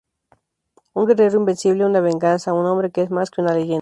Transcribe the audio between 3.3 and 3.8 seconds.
una leyenda.